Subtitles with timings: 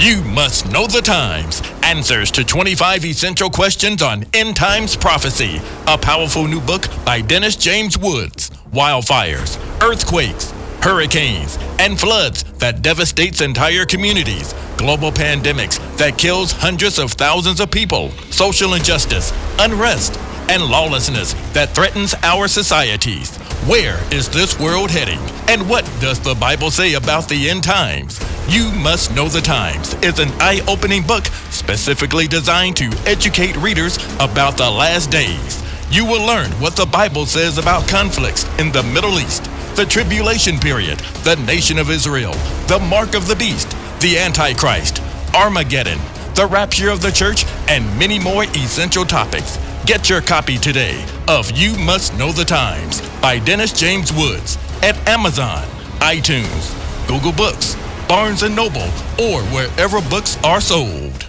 [0.00, 1.60] You must know the times.
[1.82, 5.60] Answers to 25 essential questions on end times prophecy.
[5.88, 8.50] A powerful new book by Dennis James Woods.
[8.72, 14.54] Wildfires, earthquakes, hurricanes, and floods that devastates entire communities.
[14.76, 18.10] Global pandemics that kills hundreds of thousands of people.
[18.30, 20.14] Social injustice, unrest,
[20.48, 23.36] and lawlessness that threatens our societies.
[23.66, 25.18] Where is this world heading?
[25.48, 28.18] And what does the Bible say about the end times?
[28.48, 33.98] You Must Know the Times is an eye opening book specifically designed to educate readers
[34.20, 35.62] about the last days.
[35.90, 39.44] You will learn what the Bible says about conflicts in the Middle East,
[39.76, 42.32] the tribulation period, the nation of Israel,
[42.68, 43.70] the mark of the beast,
[44.00, 45.02] the Antichrist,
[45.34, 45.98] Armageddon,
[46.34, 49.58] the rapture of the church, and many more essential topics.
[49.88, 54.94] Get your copy today of You Must Know the Times by Dennis James Woods at
[55.08, 55.64] Amazon,
[56.00, 56.76] iTunes,
[57.08, 57.74] Google Books,
[58.06, 61.24] Barnes & Noble, or wherever books are sold.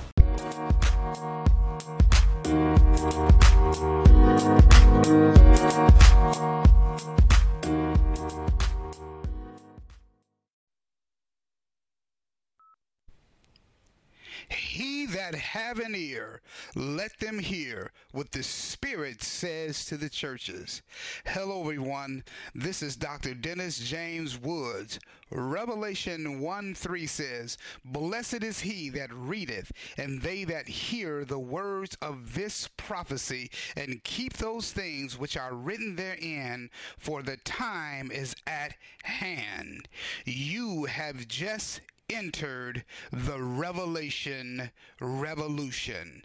[14.50, 14.89] He
[15.30, 16.42] that have an ear,
[16.76, 20.82] let them hear what the Spirit says to the churches.
[21.24, 22.24] Hello, everyone.
[22.56, 23.36] This is Dr.
[23.36, 25.00] Dennis James Woods.
[25.30, 31.96] Revelation 1 3 says, Blessed is he that readeth, and they that hear the words
[32.02, 38.36] of this prophecy, and keep those things which are written therein, for the time is
[38.48, 39.88] at hand.
[40.26, 46.24] You have just entered the Revelation Revolution.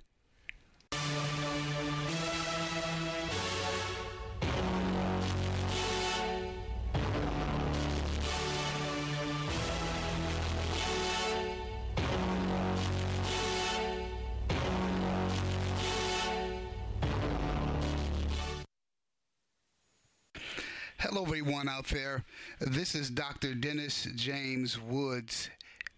[20.98, 22.24] Hello, everyone out there.
[22.60, 23.54] This is Dr.
[23.54, 25.50] Dennis James Woods,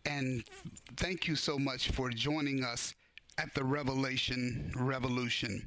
[0.07, 0.45] and
[0.97, 2.95] thank you so much for joining us
[3.39, 5.67] at the Revelation Revolution.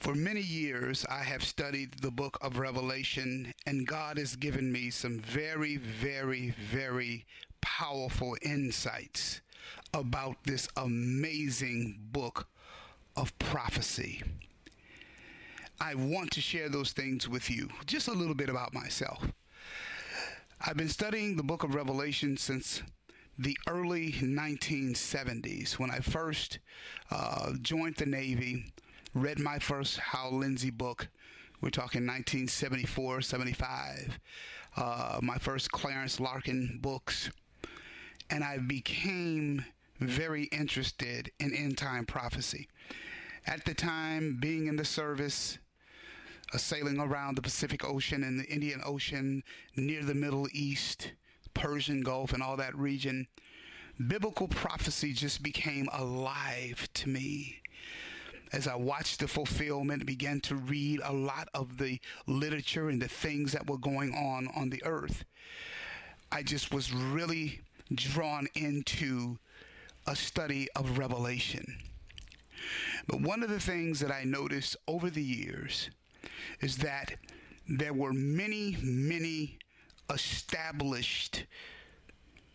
[0.00, 4.90] For many years, I have studied the book of Revelation, and God has given me
[4.90, 7.24] some very, very, very
[7.60, 9.40] powerful insights
[9.94, 12.48] about this amazing book
[13.16, 14.22] of prophecy.
[15.80, 17.68] I want to share those things with you.
[17.86, 19.24] Just a little bit about myself.
[20.64, 22.84] I've been studying the book of Revelation since
[23.36, 26.60] the early 1970s when I first
[27.10, 28.72] uh, joined the Navy,
[29.12, 31.08] read my first Hal Lindsey book.
[31.60, 34.20] We're talking 1974, 75.
[34.76, 37.32] Uh, my first Clarence Larkin books.
[38.30, 39.64] And I became
[39.98, 42.68] very interested in end time prophecy.
[43.48, 45.58] At the time, being in the service,
[46.52, 49.42] Uh, sailing around the Pacific Ocean and the Indian Ocean
[49.76, 51.12] near the Middle East,
[51.54, 53.26] Persian Gulf, and all that region,
[54.06, 57.60] biblical prophecy just became alive to me.
[58.52, 63.08] As I watched the fulfillment, began to read a lot of the literature and the
[63.08, 65.24] things that were going on on the earth,
[66.30, 67.60] I just was really
[67.94, 69.38] drawn into
[70.06, 71.78] a study of Revelation.
[73.06, 75.88] But one of the things that I noticed over the years
[76.60, 77.14] is that
[77.68, 79.58] there were many, many
[80.12, 81.46] established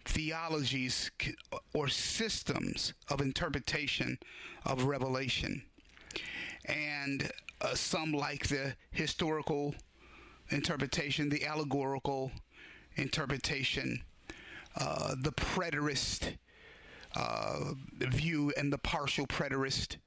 [0.06, 1.12] theologies
[1.74, 4.18] or systems of interpretation
[4.66, 5.64] of Revelation.
[6.66, 7.30] And
[7.62, 9.76] uh, some like the historical
[10.50, 12.32] interpretation, the allegorical
[12.96, 14.04] interpretation,
[14.80, 16.38] uh, the preterist
[17.16, 19.98] uh, view, and the partial preterist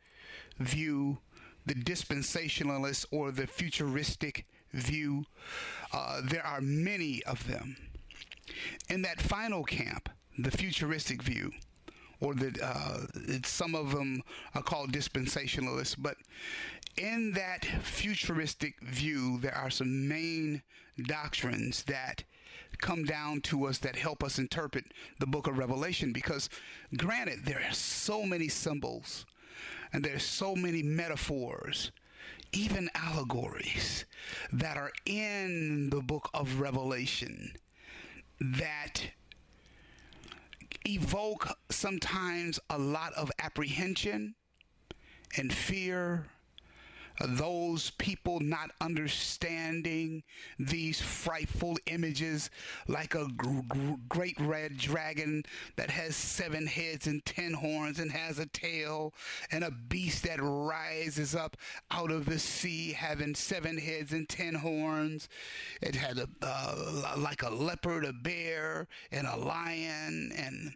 [0.58, 1.18] view
[1.66, 5.24] the dispensationalist or the futuristic view.
[5.92, 7.76] Uh, there are many of them.
[8.88, 11.52] In that final camp, the futuristic view,
[12.20, 13.06] or the uh,
[13.44, 14.22] some of them
[14.54, 16.16] are called dispensationalists, but
[16.96, 20.62] in that futuristic view, there are some main
[21.06, 22.24] doctrines that
[22.80, 24.84] come down to us that help us interpret
[25.18, 26.48] the book of Revelation because
[26.96, 29.26] granted there are so many symbols
[29.92, 31.92] and there's so many metaphors,
[32.52, 34.04] even allegories,
[34.52, 37.52] that are in the book of Revelation
[38.40, 39.02] that
[40.86, 44.34] evoke sometimes a lot of apprehension
[45.36, 46.26] and fear,
[47.28, 50.22] those people not understanding
[50.58, 52.50] these frightful images
[52.88, 55.42] like a g- g- great red dragon
[55.76, 59.12] that has seven heads and ten horns and has a tail,
[59.50, 61.56] and a beast that rises up
[61.90, 65.28] out of the sea having seven heads and ten horns.
[65.82, 70.74] It had a uh, like a leopard, a bear, and a lion, and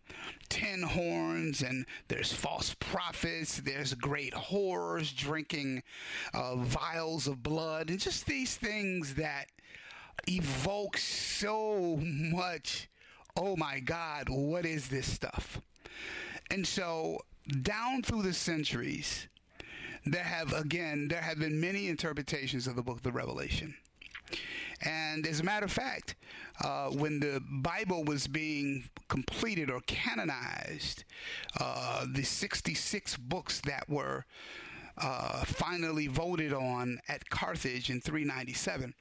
[0.49, 5.83] ten horns, and there's false prophets, there's great whores drinking
[6.35, 9.47] uh, vials of blood, and just these things that
[10.29, 12.89] evoke so much.
[13.37, 15.61] Oh my God, what is this stuff?
[16.51, 17.21] And so,
[17.63, 19.29] down through the centuries,
[20.07, 23.75] there have, again, there have been many interpretations of the book of the Revelation.
[24.83, 26.15] And as a matter of fact,
[26.63, 31.05] uh, when the Bible was being completed or canonized,
[31.59, 34.27] uh, the 66 books that were
[34.99, 38.95] uh, finally voted on at Carthage in 397.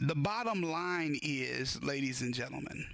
[0.00, 2.86] The bottom line is, ladies and gentlemen,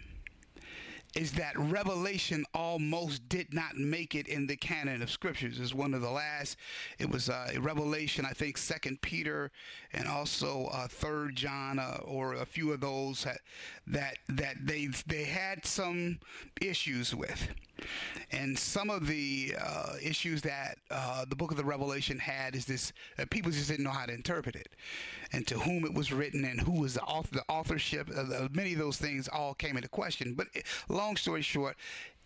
[1.15, 5.61] is that Revelation almost did not make it in the canon of scriptures.
[5.61, 6.57] It's one of the last.
[6.99, 9.51] It was uh, Revelation, I think, Second Peter,
[9.93, 13.41] and also uh, Third John, uh, or a few of those that
[13.87, 16.19] that, that they they had some
[16.61, 17.49] issues with.
[18.31, 22.65] And some of the uh, issues that uh, the book of the Revelation had is
[22.65, 24.69] this: uh, people just didn't know how to interpret it,
[25.33, 27.35] and to whom it was written, and who was the author.
[27.35, 30.35] The authorship of many of those things all came into question.
[30.35, 30.49] But
[30.89, 31.77] long story short,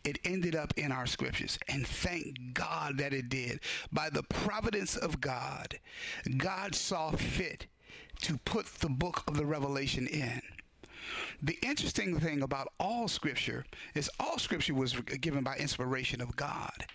[0.05, 1.59] it ended up in our scriptures.
[1.69, 3.61] And thank God that it did.
[3.93, 5.79] By the providence of God,
[6.37, 7.67] God saw fit
[8.23, 10.41] to put the book of the Revelation in.
[11.43, 13.65] The interesting thing about all scripture
[13.95, 16.87] is all scripture was given by inspiration of God.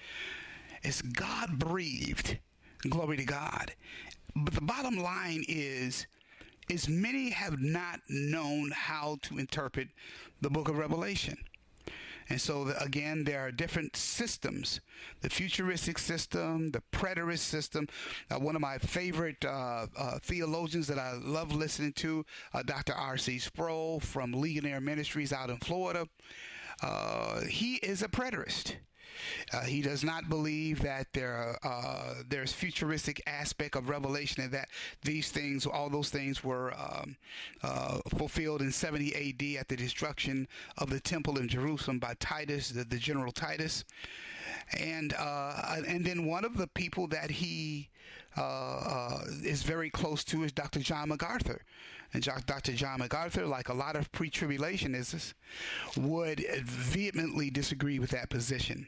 [0.83, 2.37] It's God breathed.
[2.89, 3.73] Glory to God.
[4.35, 6.07] But the bottom line is
[6.69, 9.89] is many have not known how to interpret
[10.41, 11.37] the book of Revelation.
[12.29, 14.81] And so, the, again, there are different systems
[15.21, 17.87] the futuristic system, the preterist system.
[18.29, 22.93] Uh, one of my favorite uh, uh, theologians that I love listening to, uh, Dr.
[22.93, 23.39] R.C.
[23.39, 26.07] Sproul from Ligonier Ministries out in Florida,
[26.81, 28.75] uh, he is a preterist.
[29.53, 34.69] Uh, he does not believe that there uh, there's futuristic aspect of Revelation and that
[35.03, 37.15] these things, all those things, were um,
[37.61, 39.57] uh, fulfilled in 70 A.D.
[39.57, 43.85] at the destruction of the temple in Jerusalem by Titus, the, the general Titus,
[44.77, 47.89] and uh, and then one of the people that he
[48.37, 50.79] uh, uh, is very close to is Dr.
[50.79, 51.61] John MacArthur.
[52.13, 52.73] And Dr.
[52.73, 55.33] John MacArthur, like a lot of pre tribulationists,
[55.97, 58.87] would vehemently disagree with that position.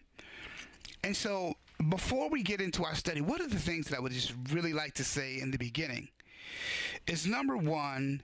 [1.03, 1.55] And so,
[1.89, 4.73] before we get into our study, what are the things that I would just really
[4.73, 6.09] like to say in the beginning?
[7.07, 8.21] Is number one,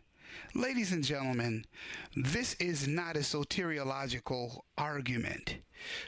[0.54, 1.66] ladies and gentlemen,
[2.16, 5.58] this is not a soteriological argument.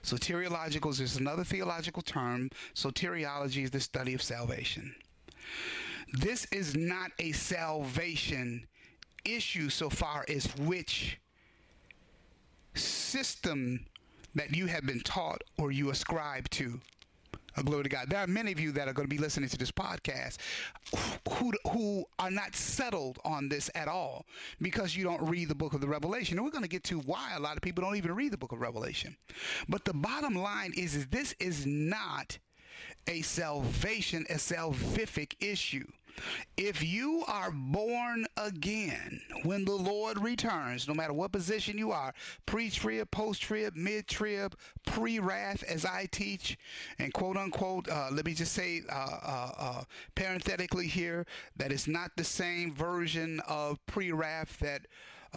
[0.03, 2.49] Soteriological is another theological term.
[2.75, 4.95] Soteriology is the study of salvation.
[6.13, 8.67] This is not a salvation
[9.25, 11.19] issue so far as which
[12.75, 13.85] system
[14.35, 16.79] that you have been taught or you ascribe to.
[17.55, 18.09] Oh, glory to God.
[18.09, 20.37] There are many of you that are going to be listening to this podcast
[21.29, 24.25] who, who are not settled on this at all
[24.59, 26.37] because you don't read the book of the Revelation.
[26.37, 28.37] And we're going to get to why a lot of people don't even read the
[28.37, 29.15] book of Revelation.
[29.69, 32.39] But the bottom line is, is this is not
[33.07, 35.85] a salvation, a salvific issue.
[36.57, 42.13] If you are born again when the Lord returns, no matter what position you are,
[42.45, 44.55] pre trib, post trib, mid trib,
[44.85, 46.57] pre wrath, as I teach,
[46.99, 49.83] and quote unquote, uh, let me just say uh, uh, uh
[50.13, 54.85] parenthetically here that it's not the same version of pre wrath that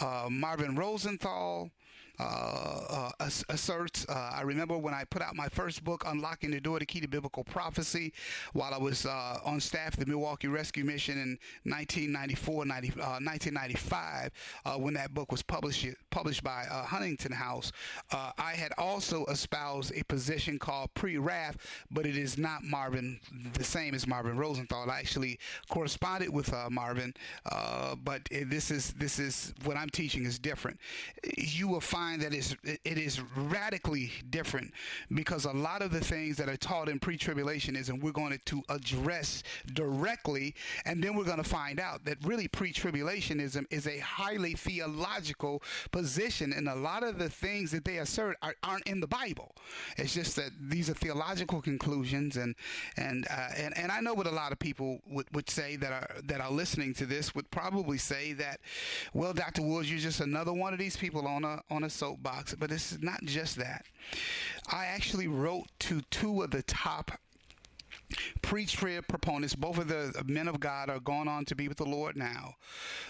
[0.00, 1.70] uh, Marvin Rosenthal
[2.18, 4.06] uh, uh, asserts.
[4.08, 7.00] Uh, I remember when I put out my first book, Unlocking the Door to Key
[7.00, 8.12] to Biblical Prophecy,
[8.54, 11.38] while I was uh, on staff at the Milwaukee Rescue Mission in
[11.70, 14.30] 1994, 90, 1995,
[14.64, 17.72] uh, when that book was published published by Huntington House.
[18.10, 21.58] I had also espoused a position called pre-wrath,
[21.90, 23.20] but it is not Marvin
[23.52, 24.90] the same as Marvin Rosenthal.
[24.90, 27.12] I actually corresponded with Marvin,
[28.02, 30.80] but this is this is what I'm teaching is different.
[31.36, 34.72] You will find find that it's, it is radically different
[35.14, 39.42] because a lot of the things that are taught in pre-tribulationism we're going to address
[39.74, 45.62] directly and then we're going to find out that really pre-tribulationism is a highly theological
[45.90, 49.54] position and a lot of the things that they assert are, not in the bible.
[49.96, 52.54] It's just that these are theological conclusions and
[52.96, 55.92] and uh, and, and i know what a lot of people would, would say that
[55.92, 58.60] are that are listening to this would probably say that
[59.14, 62.54] well dr woods you're just another one of these people on a on a soapbox
[62.54, 63.84] but it's not just that.
[64.70, 67.18] I actually wrote to two of the top
[68.42, 69.54] pre-trib proponents.
[69.54, 72.54] Both of the men of God are going on to be with the Lord now.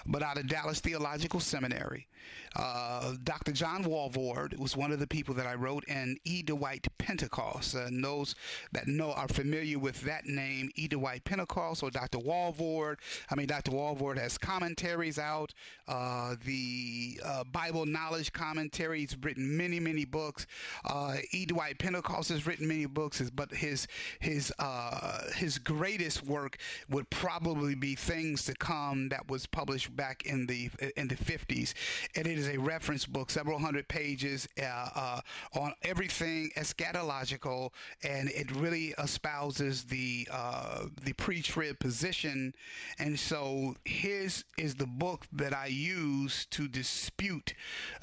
[0.06, 2.06] But out of Dallas Theological Seminary,
[2.54, 3.52] uh, Dr.
[3.52, 6.42] John Walvoord was one of the people that I wrote, in E.
[6.42, 7.76] Dwight Pentecost.
[7.76, 8.34] Uh, those
[8.72, 10.88] that know are familiar with that name, E.
[10.88, 12.18] Dwight Pentecost or Dr.
[12.18, 12.96] Walvoord.
[13.30, 13.72] I mean, Dr.
[13.72, 15.52] Walvoord has commentaries out.
[15.86, 19.00] Uh, the uh, Bible Knowledge Commentary.
[19.00, 20.46] He's written many, many books.
[20.84, 21.44] Uh, e.
[21.44, 23.86] Dwight Pentecost has written many books, but his
[24.20, 29.94] his uh, uh, his greatest work would probably be Things to Come that was published
[29.96, 31.74] back in the in the 50s,
[32.14, 35.20] and it is a reference book, several hundred pages uh, uh,
[35.54, 37.70] on everything eschatological,
[38.02, 42.54] and it really espouses the uh, the pre-trib position,
[42.98, 47.54] and so his is the book that I use to dispute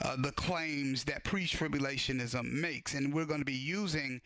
[0.04, 4.22] uh, the claims that pre-tribulationism makes, and we're going to be using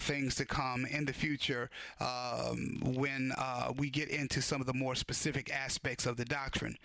[0.00, 1.70] Things to Come in the future
[2.02, 6.76] um, when uh, we get into some of the more specific aspects of the doctrine.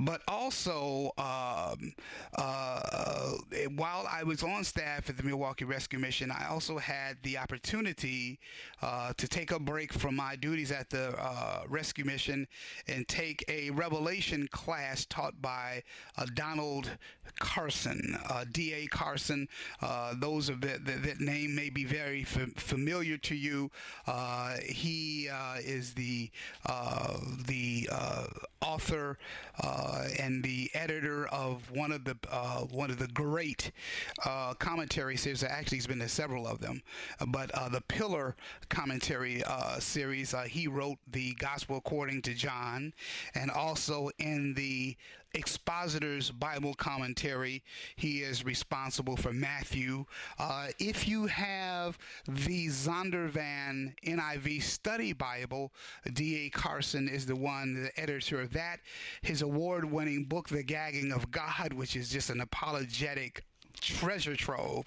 [0.00, 1.92] But also, um,
[2.36, 3.32] uh,
[3.76, 8.38] while I was on staff at the Milwaukee Rescue Mission, I also had the opportunity
[8.82, 12.46] uh, to take a break from my duties at the uh, Rescue Mission
[12.88, 15.82] and take a Revelation class taught by
[16.16, 16.90] uh, Donald
[17.38, 18.86] Carson, uh, D.A.
[18.86, 19.48] Carson.
[20.14, 23.70] those of that, that, that, name may be very f- familiar to you.
[24.06, 26.30] Uh, he uh, is the
[26.66, 28.26] uh, the uh,
[28.60, 29.18] author
[29.62, 32.16] uh, and the editor of one of the
[32.70, 33.72] one of the great
[34.58, 35.42] commentary series.
[35.42, 36.82] Actually, he's been to several of them,
[37.28, 38.36] but the Pillar
[38.68, 39.42] commentary
[39.78, 40.34] series.
[40.46, 42.92] he wrote the Gospel according to John,
[43.34, 44.96] and also in the
[45.36, 47.62] Expositor's Bible Commentary.
[47.96, 50.06] He is responsible for Matthew.
[50.38, 55.72] Uh, if you have the Zondervan NIV Study Bible,
[56.14, 56.48] D.A.
[56.50, 58.80] Carson is the one, the editor of that.
[59.20, 63.44] His award winning book, The Gagging of God, which is just an apologetic
[63.80, 64.86] treasure trove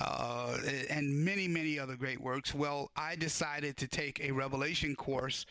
[0.00, 0.56] uh,
[0.90, 2.54] and many, many other great works.
[2.54, 5.46] Well, I decided to take a Revelation course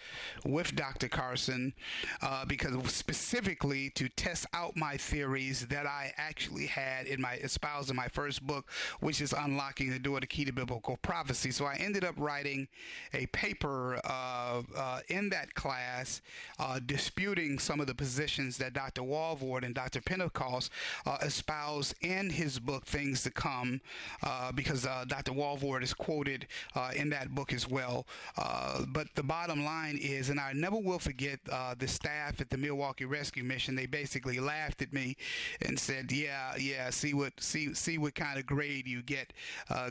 [0.46, 1.08] with Dr.
[1.08, 1.74] Carson
[2.22, 7.90] uh, because specifically to test out my theories that I actually had in my espoused
[7.90, 11.52] in my first book, which is Unlocking the Door to Key to Biblical Prophecy.
[11.52, 12.68] So I ended up writing
[13.14, 16.22] a paper uh, uh in that class
[16.60, 19.02] uh, disputing some of the positions that Dr.
[19.02, 20.02] Walvoord and Dr.
[20.02, 20.72] Pentecost
[21.06, 23.82] uh, espoused in his book things to come
[24.24, 25.32] uh, because uh, Dr.
[25.32, 28.06] Walvoord is quoted uh, in that book as well.
[28.38, 32.50] Uh, but the bottom line is, and I never will forget uh, the staff at
[32.50, 33.76] the Milwaukee Rescue Mission.
[33.76, 35.16] They basically laughed at me
[35.62, 39.34] and said, "Yeah, yeah, see what see see what kind of grade you get."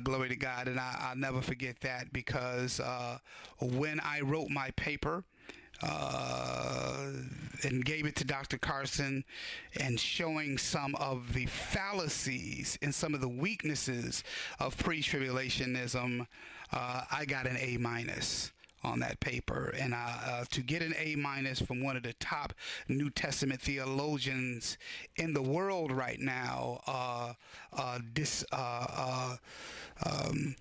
[0.02, 2.80] glory to God, and I, will never forget that because
[3.60, 5.24] when I wrote my paper
[5.82, 7.10] uh,
[7.62, 8.58] and gave it to Dr.
[8.58, 9.24] Carson
[9.80, 14.24] and showing some of the fallacies and some of the weaknesses
[14.58, 16.26] of pre-tribulationism,
[16.72, 18.52] uh, I got an A minus
[18.84, 19.74] on that paper.
[19.78, 22.52] And uh, uh, to get an A minus from one of the top
[22.88, 24.78] New Testament theologians
[25.16, 27.32] in the world right now, uh,
[27.76, 28.44] uh, this.
[30.04, 30.56] Um,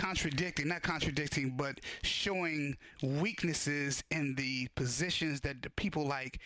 [0.00, 6.40] contradicting, not contradicting, but showing weaknesses in the positions that the people like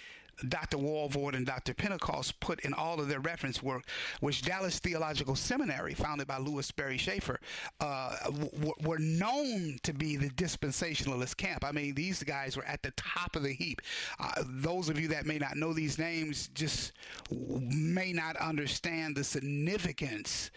[0.49, 0.79] Dr.
[0.79, 1.75] Walvoord and Dr.
[1.75, 3.85] Pentecost put in all of their reference work,
[4.21, 7.41] which Dallas Theological Seminary, founded by Lewis Sperry Chafer,
[7.81, 11.65] uh, w- were known to be the dispensationalist camp.
[11.65, 13.81] I mean, these guys were at the top of the heap.
[14.19, 16.93] Uh, those of you that may not know these names just
[17.31, 20.51] may not understand the significance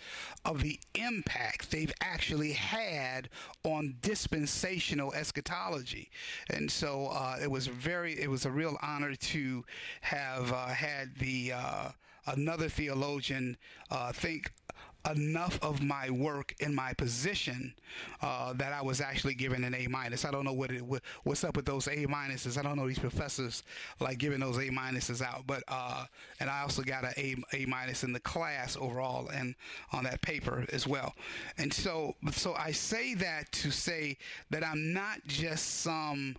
[0.46, 3.30] of the impact they've actually had
[3.64, 6.10] on dispensational eschatology.
[6.50, 9.66] And so uh, it was very, it was a real honor to
[10.02, 11.90] have uh, had the uh,
[12.28, 13.58] another theologian
[13.90, 14.52] uh, think
[15.12, 17.74] enough of my work in my position
[18.22, 20.26] uh, that I was actually given an A minus.
[20.26, 22.58] I don't know what it what, what's up with those A minuses.
[22.58, 23.64] I don't know these professors
[24.00, 26.06] like giving those A minuses out, but uh,
[26.40, 29.56] and I also got an A A minus in the class overall and
[29.94, 31.14] on that paper as well.
[31.58, 34.18] And so so I say that to say
[34.50, 36.36] that I'm not just some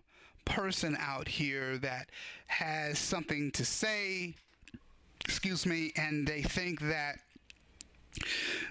[0.48, 2.08] person out here that
[2.46, 4.34] has something to say
[5.24, 7.18] excuse me and they think that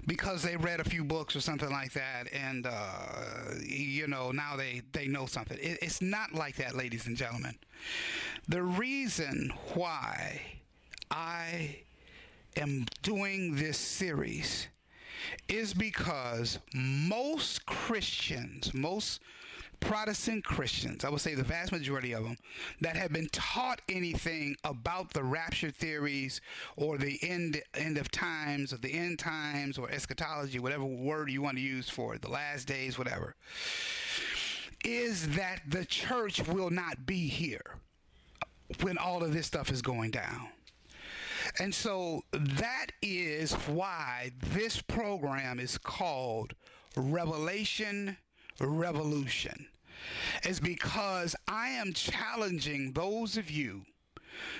[0.05, 4.55] because they read a few books or something like that, and uh, you know now
[4.55, 5.57] they they know something.
[5.59, 7.55] It, it's not like that, ladies and gentlemen.
[8.47, 10.41] The reason why
[11.11, 11.77] I
[12.55, 14.67] am doing this series
[15.47, 19.21] is because most Christians, most
[19.79, 22.37] Protestant Christians, I would say the vast majority of them,
[22.81, 26.41] that have been taught anything about the rapture theories
[26.75, 31.41] or the end end of times or the end times or eschatology, whatever word you
[31.41, 33.35] want to use for it, the last days, whatever,
[34.83, 37.77] is that the church will not be here
[38.81, 40.49] when all of this stuff is going down.
[41.59, 46.53] And so that is why this program is called
[46.95, 48.17] Revelation
[48.65, 49.67] revolution
[50.43, 53.83] is because I am challenging those of you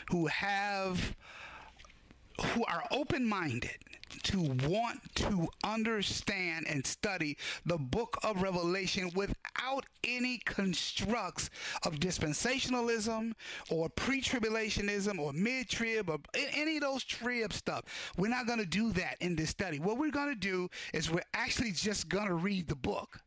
[0.10, 1.16] who have
[2.54, 3.78] who are open-minded
[4.24, 11.50] to want to understand and study the book of Revelation without any constructs
[11.84, 13.34] of dispensationalism
[13.70, 18.14] or pre-tribulationism or mid-trib or any of those trib stuff.
[18.18, 19.80] We're not going to do that in this study.
[19.80, 23.20] What we're going to do is we're actually just going to read the book.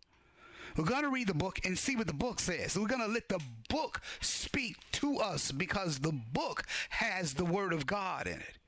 [0.76, 2.78] We're going to read the book and see what the book says.
[2.78, 7.72] We're going to let the book speak to us because the book has the Word
[7.72, 8.60] of God in it.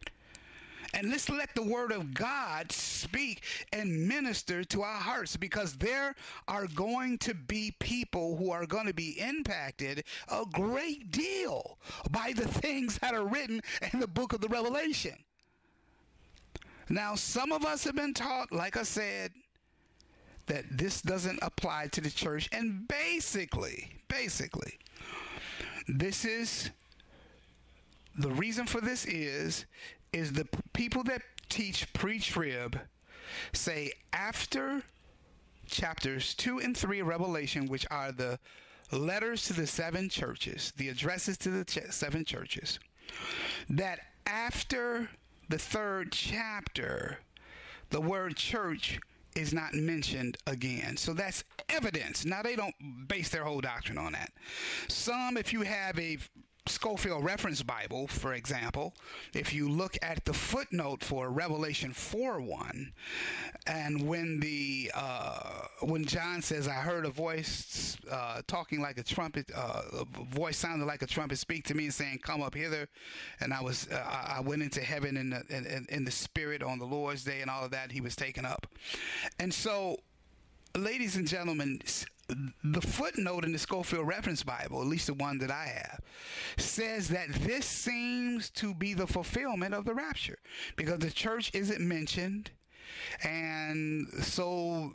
[0.94, 3.42] And let's let the Word of God speak
[3.72, 6.14] and minister to our hearts because there
[6.48, 11.78] are going to be people who are going to be impacted a great deal
[12.10, 15.14] by the things that are written in the book of the Revelation.
[16.90, 19.32] Now, some of us have been taught, like I said,
[20.46, 22.48] that this doesn't apply to the church.
[22.52, 24.78] And basically, basically,
[25.88, 26.70] this is
[28.16, 29.66] the reason for this is
[30.12, 32.78] is the people that teach pre-trib
[33.52, 34.82] say after
[35.66, 38.38] chapters 2 and 3 of Revelation, which are the
[38.90, 42.78] letters to the seven churches, the addresses to the ch- seven churches,
[43.70, 45.08] that after
[45.48, 47.18] the third chapter,
[47.90, 49.00] the word church
[49.36, 50.96] is not mentioned again.
[50.96, 52.24] So that's evidence.
[52.24, 52.74] Now, they don't
[53.08, 54.32] base their whole doctrine on that.
[54.88, 56.18] Some, if you have a
[56.66, 58.94] Scofield Reference Bible, for example,
[59.34, 62.92] if you look at the footnote for Revelation 4 1,
[63.66, 69.02] and when the uh, when John says, I heard a voice uh, talking like a
[69.02, 72.54] trumpet, uh, a voice sounded like a trumpet speak to me and saying, Come up
[72.54, 72.88] hither.
[73.40, 76.78] And I was uh, I went into heaven in the, in, in the spirit on
[76.78, 77.90] the Lord's day and all of that.
[77.90, 78.68] He was taken up.
[79.40, 79.96] And so,
[80.76, 81.80] ladies and gentlemen,
[82.28, 86.00] the footnote in the Scofield Reference Bible, at least the one that I have,
[86.56, 90.38] says that this seems to be the fulfillment of the rapture
[90.76, 92.50] because the church isn't mentioned
[93.22, 94.92] and so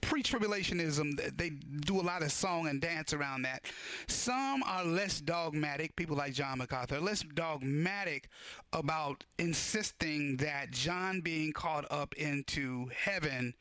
[0.00, 3.64] pre-tribulationism they do a lot of song and dance around that.
[4.06, 8.28] Some are less dogmatic people like john macarthur less dogmatic
[8.72, 13.54] about insisting that john being caught up into heaven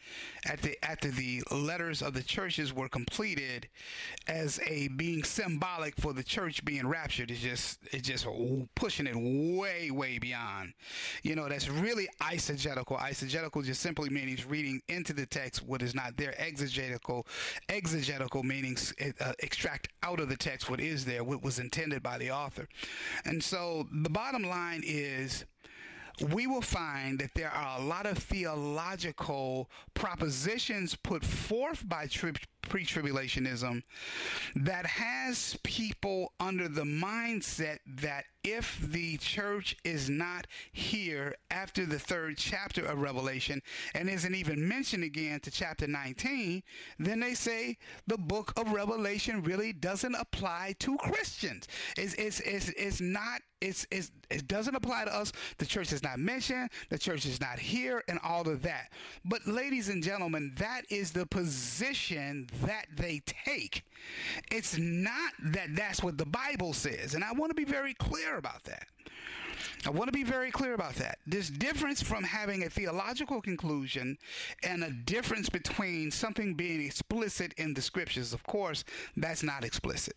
[0.46, 3.68] at the after the letters of the churches were completed
[4.28, 7.32] as a being symbolic for the church being raptured.
[7.32, 8.26] Is just it's just
[8.76, 10.74] pushing it way way beyond.
[11.24, 15.94] You know that's really eisegetical Eisegetical just simply means reading into the text what is
[15.96, 16.34] not there.
[16.40, 17.28] Exegetical,
[17.70, 18.78] exegetical meaning
[19.20, 22.68] uh, extract out of the text what is there, what was intended by the author.
[23.26, 25.46] And so the bottom line is
[26.34, 32.32] we will find that there are a lot of theological propositions put forth by tri-
[32.70, 33.84] pre-tribulationism
[34.56, 42.00] that has people under the mindset that if the church is not here after the
[42.00, 43.62] third chapter of Revelation
[43.94, 46.64] and isn't even mentioned again to chapter 19,
[46.98, 47.78] then they say
[48.08, 51.68] the book of Revelation really doesn't apply to Christians.
[51.98, 55.34] It's, it's, it's, it's not, it's, it's, it doesn't apply to us.
[55.58, 58.92] The church is not mentioned, the church is not here, and all of that.
[59.26, 63.84] But, ladies and gentlemen, that is the position that they take.
[64.52, 67.14] It's not that that's what the Bible says.
[67.14, 68.88] And I want to be very clear about that.
[69.86, 71.20] I want to be very clear about that.
[71.26, 74.18] There's difference from having a theological conclusion
[74.64, 78.34] and a difference between something being explicit in the scriptures.
[78.34, 78.84] Of course,
[79.16, 80.16] that's not explicit.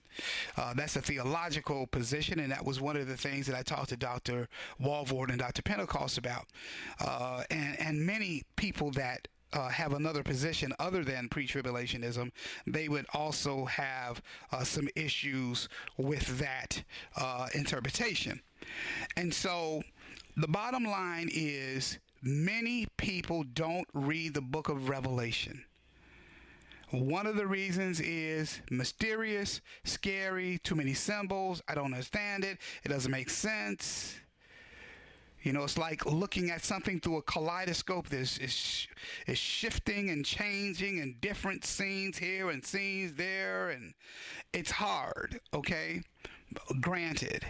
[0.57, 3.90] Uh, that's a theological position, and that was one of the things that I talked
[3.90, 4.48] to Dr.
[4.83, 5.62] Walvoord and Dr.
[5.62, 6.46] Pentecost about.
[6.98, 12.31] Uh, and, and many people that uh, have another position other than pre-tribulationism,
[12.67, 16.83] they would also have uh, some issues with that
[17.17, 18.41] uh, interpretation.
[19.17, 19.83] And so
[20.37, 25.65] the bottom line is many people don't read the book of Revelation.
[26.91, 31.63] One of the reasons is mysterious, scary, too many symbols.
[31.69, 32.59] I don't understand it.
[32.83, 34.17] It doesn't make sense.
[35.42, 38.09] You know, it's like looking at something through a kaleidoscope.
[38.09, 38.87] There's is
[39.26, 43.94] is shifting and changing and different scenes here and scenes there, and
[44.53, 45.40] it's hard.
[45.55, 46.03] Okay,
[46.81, 47.44] granted.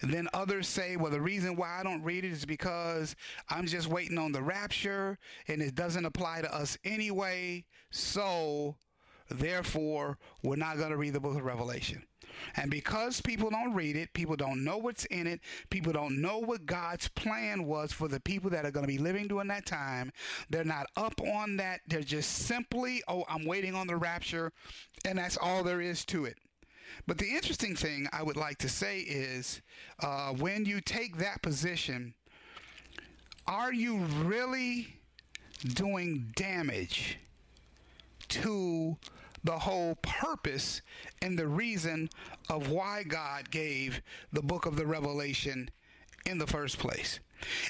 [0.00, 3.16] And then others say, well, the reason why I don't read it is because
[3.48, 5.18] I'm just waiting on the rapture
[5.48, 7.64] and it doesn't apply to us anyway.
[7.90, 8.76] So,
[9.30, 12.02] therefore, we're not going to read the book of Revelation.
[12.56, 16.38] And because people don't read it, people don't know what's in it, people don't know
[16.38, 19.66] what God's plan was for the people that are going to be living during that
[19.66, 20.12] time,
[20.50, 21.80] they're not up on that.
[21.86, 24.52] They're just simply, oh, I'm waiting on the rapture,
[25.04, 26.38] and that's all there is to it.
[27.06, 29.60] But the interesting thing I would like to say is
[30.00, 32.14] uh, when you take that position,
[33.46, 34.96] are you really
[35.74, 37.18] doing damage
[38.28, 38.96] to
[39.44, 40.82] the whole purpose
[41.22, 42.08] and the reason
[42.48, 44.02] of why God gave
[44.32, 45.70] the book of the Revelation
[46.26, 47.20] in the first place.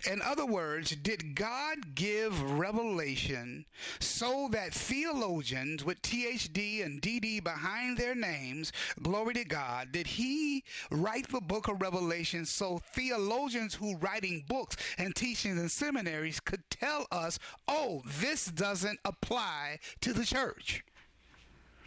[0.09, 3.65] In other words, did God give revelation
[3.99, 10.63] so that theologians with THD and DD behind their names, glory to God, did He
[10.91, 16.63] write the book of Revelation so theologians who writing books and teachings in seminaries could
[16.71, 20.85] tell us, oh, this doesn't apply to the church?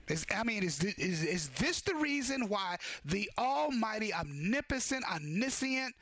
[0.09, 5.95] Is, I mean, is, is, is this the reason why the almighty, omnipotent, omniscient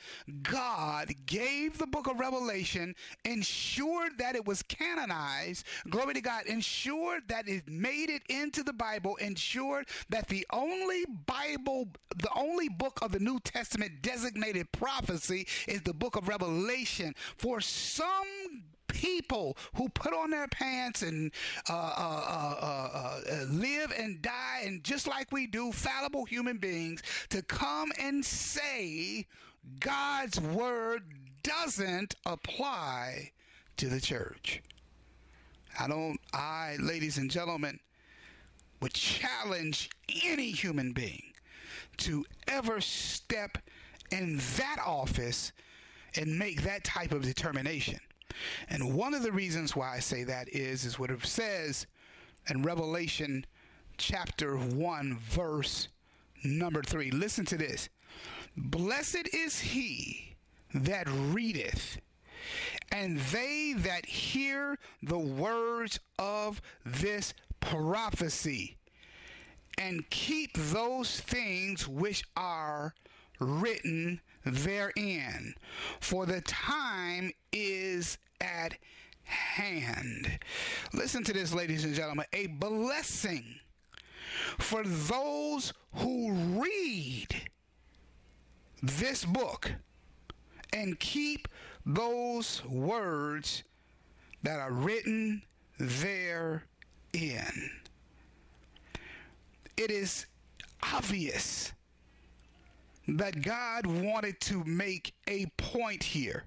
[0.43, 7.23] God gave the book of Revelation, ensured that it was canonized, glory to God, ensured
[7.27, 12.99] that it made it into the Bible, ensured that the only Bible, the only book
[13.01, 17.15] of the New Testament designated prophecy is the book of Revelation.
[17.37, 18.63] For some
[18.95, 21.31] people who put on their pants and
[21.69, 27.41] uh, uh, uh, live and die, and just like we do, fallible human beings, to
[27.41, 29.27] come and say
[29.79, 31.03] God's word
[31.43, 33.31] doesn't apply
[33.77, 34.61] to the church.
[35.77, 37.79] I don't, I, ladies and gentlemen,
[38.81, 39.89] would challenge
[40.23, 41.33] any human being
[41.97, 43.57] to ever step
[44.11, 45.51] in that office
[46.15, 47.99] and make that type of determination.
[48.69, 51.87] And one of the reasons why I say that is is what it says
[52.49, 53.45] in Revelation
[53.97, 55.87] chapter 1 verse
[56.43, 57.11] number 3.
[57.11, 57.89] Listen to this.
[58.57, 60.35] Blessed is he
[60.73, 61.99] that readeth
[62.91, 68.77] and they that hear the words of this prophecy
[69.77, 72.93] and keep those things which are
[73.39, 75.55] written therein.
[75.99, 78.77] For the time is at
[79.23, 80.39] hand.
[80.93, 82.25] Listen to this, ladies and gentlemen.
[82.33, 83.59] A blessing
[84.59, 87.49] for those who read
[88.81, 89.71] this book
[90.73, 91.47] and keep
[91.85, 93.63] those words
[94.43, 95.41] that are written
[95.79, 96.61] therein.
[99.77, 100.25] It is
[100.93, 101.73] obvious
[103.07, 106.45] that God wanted to make a point here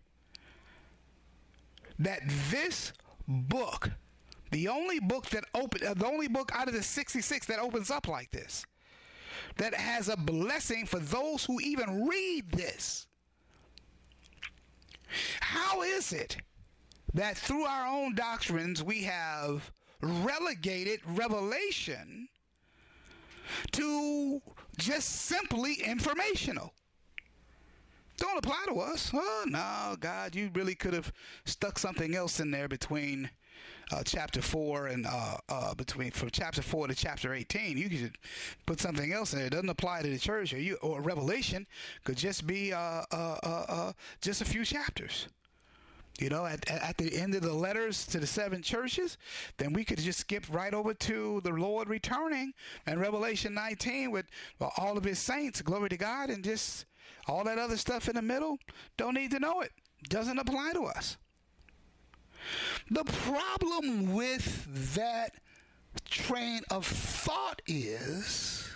[1.98, 2.92] that this
[3.26, 3.90] book,
[4.50, 7.90] the only book that open, uh, the only book out of the 66 that opens
[7.90, 8.64] up like this,
[9.56, 13.06] that has a blessing for those who even read this.
[15.40, 16.36] How is it
[17.14, 22.28] that through our own doctrines we have relegated revelation
[23.72, 24.40] to
[24.78, 26.72] just simply informational.
[28.16, 29.10] Don't apply to us.
[29.14, 31.12] Oh, no, God, you really could have
[31.44, 33.30] stuck something else in there between
[33.92, 38.18] uh, chapter 4 and uh, uh, between from chapter 4 to chapter 18 you could
[38.66, 39.46] put something else in there.
[39.46, 41.66] It doesn't apply to the church or you or revelation.
[42.04, 45.28] Could just be uh, uh, uh, just a few chapters
[46.20, 49.18] you know, at, at the end of the letters to the seven churches,
[49.58, 52.52] then we could just skip right over to the Lord returning
[52.86, 54.26] and Revelation 19 with
[54.78, 56.86] all of his saints, glory to God, and just
[57.26, 58.58] All that other stuff in the middle,
[58.96, 59.72] don't need to know it.
[60.08, 61.16] Doesn't apply to us.
[62.90, 65.34] The problem with that
[66.08, 68.68] train of thought is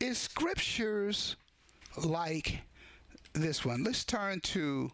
[0.00, 1.36] is scriptures
[2.04, 2.60] like
[3.32, 3.84] this one.
[3.84, 4.90] Let's turn to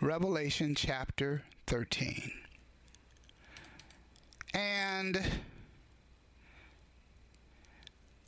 [0.00, 2.30] Revelation chapter 13.
[4.54, 5.20] And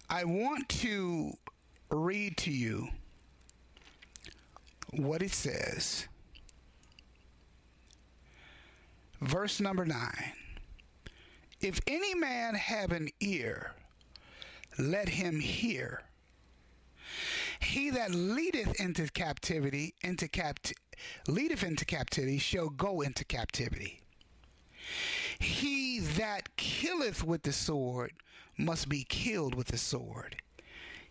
[0.08, 1.32] I want to
[1.88, 2.88] read to you
[4.90, 6.08] what it says.
[9.20, 9.96] Verse number 9.
[11.60, 13.74] If any man have an ear,
[14.76, 16.02] let him hear.
[17.60, 20.72] He that leadeth into captivity, into capt
[21.28, 24.00] leadeth into captivity, shall go into captivity.
[25.38, 28.12] He that killeth with the sword
[28.58, 30.36] must be killed with the sword.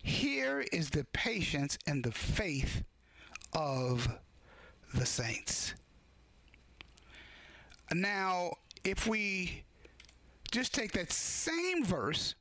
[0.01, 2.83] Here is the patience and the faith
[3.53, 4.07] of
[4.93, 5.73] the saints.
[7.91, 8.51] Now,
[8.83, 9.63] if we
[10.51, 12.35] just take that same verse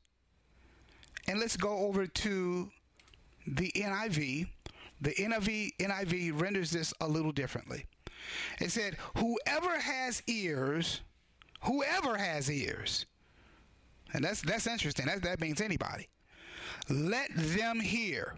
[1.27, 2.71] and let's go over to
[3.45, 4.47] the NIV.
[5.01, 7.85] The NIV, NIV renders this a little differently.
[8.59, 11.01] It said, Whoever has ears,
[11.61, 13.05] whoever has ears,
[14.13, 15.05] and that's that's interesting.
[15.05, 16.07] That, that means anybody.
[16.89, 18.35] Let them hear.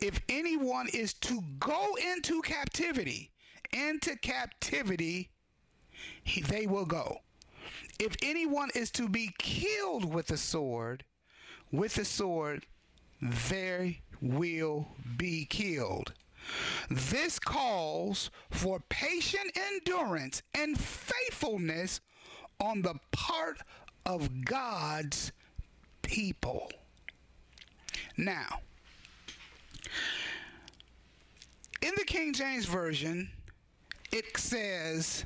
[0.00, 3.30] If anyone is to go into captivity,
[3.72, 5.30] into captivity,
[6.22, 7.18] he, they will go.
[7.98, 11.04] If anyone is to be killed with the sword,
[11.70, 12.66] with the sword,
[13.20, 16.12] they will be killed.
[16.90, 22.00] This calls for patient endurance and faithfulness
[22.60, 23.58] on the part
[24.06, 25.32] of God's
[26.02, 26.70] people.
[28.16, 28.60] Now,
[31.82, 33.30] in the King James Version,
[34.12, 35.24] it says,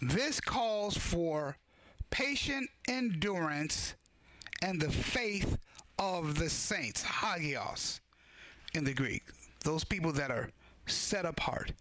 [0.00, 1.56] This calls for
[2.10, 3.94] patient endurance
[4.62, 5.58] and the faith
[5.98, 8.01] of the saints, hagios
[8.74, 9.22] in the Greek.
[9.64, 10.50] Those people that are
[10.86, 11.72] set apart.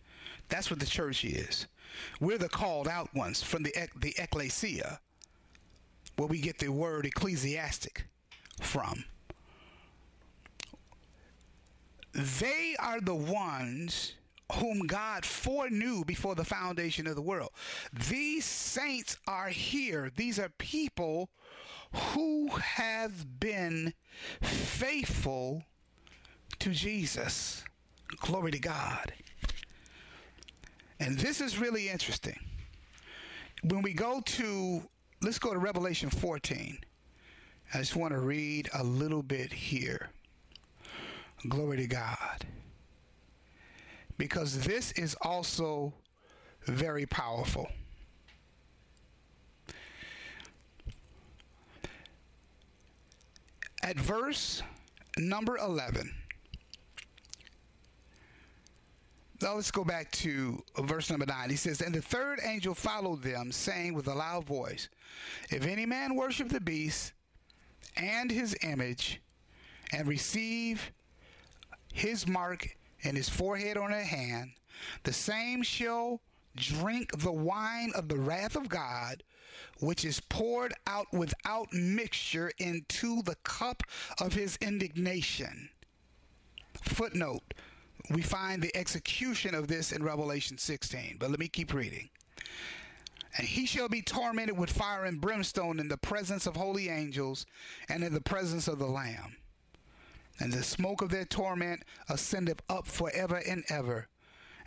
[0.49, 1.67] That's what the church is.
[2.19, 4.99] We're the called out ones from the the ecclesia,
[6.17, 8.05] where we get the word ecclesiastic
[8.61, 9.05] from.
[12.13, 14.13] They are the ones
[14.53, 17.51] whom God foreknew before the foundation of the world.
[18.09, 20.11] These saints are here.
[20.15, 21.29] These are people
[21.93, 23.93] who have been
[24.41, 25.63] faithful
[26.61, 27.63] to Jesus.
[28.17, 29.13] Glory to God.
[30.99, 32.39] And this is really interesting.
[33.63, 34.83] When we go to,
[35.23, 36.77] let's go to Revelation 14.
[37.73, 40.09] I just want to read a little bit here.
[41.49, 42.45] Glory to God.
[44.19, 45.91] Because this is also
[46.67, 47.67] very powerful.
[53.81, 54.61] At verse
[55.17, 56.20] number 11,
[59.41, 61.49] now let's go back to verse number 9.
[61.49, 64.89] He says, And the third angel followed them, saying with a loud voice,
[65.49, 67.13] If any man worship the beast
[67.95, 69.21] and his image,
[69.91, 70.91] and receive
[71.93, 74.51] his mark in his forehead or in his hand,
[75.03, 76.21] the same shall
[76.55, 79.23] drink the wine of the wrath of God,
[79.79, 83.83] which is poured out without mixture into the cup
[84.19, 85.69] of his indignation.
[86.83, 87.53] Footnote
[88.09, 92.09] we find the execution of this in Revelation 16, but let me keep reading.
[93.37, 97.45] And he shall be tormented with fire and brimstone in the presence of holy angels
[97.87, 99.37] and in the presence of the Lamb.
[100.39, 104.07] And the smoke of their torment ascendeth up forever and ever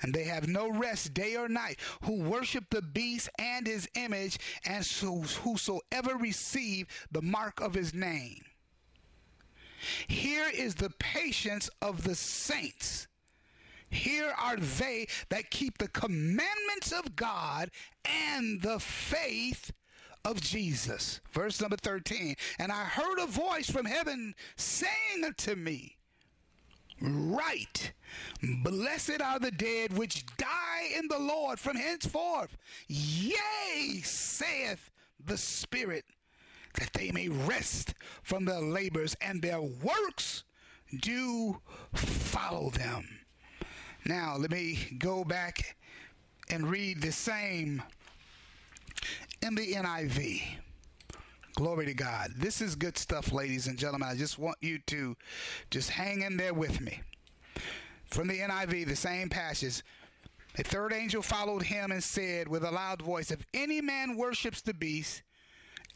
[0.02, 4.38] and they have no rest day or night, who worship the beast and his image,
[4.64, 8.44] and whosoever receive the mark of his name.
[10.06, 13.06] Here is the patience of the saints.
[13.94, 17.70] Here are they that keep the commandments of God
[18.04, 19.72] and the faith
[20.24, 21.20] of Jesus.
[21.32, 22.34] Verse number 13.
[22.58, 25.96] And I heard a voice from heaven saying unto me,
[27.00, 27.92] right.
[28.62, 32.56] Blessed are the dead which die in the Lord from henceforth.
[32.88, 34.90] Yea, saith
[35.24, 36.04] the Spirit,
[36.78, 40.44] that they may rest from their labors and their works
[41.00, 41.60] do
[41.94, 43.23] follow them.
[44.06, 45.76] Now, let me go back
[46.50, 47.82] and read the same
[49.40, 50.42] in the NIV.
[51.54, 52.32] Glory to God.
[52.36, 54.08] This is good stuff, ladies and gentlemen.
[54.08, 55.16] I just want you to
[55.70, 57.00] just hang in there with me.
[58.04, 59.82] From the NIV, the same passage.
[60.58, 64.60] A third angel followed him and said with a loud voice, If any man worships
[64.60, 65.22] the beast,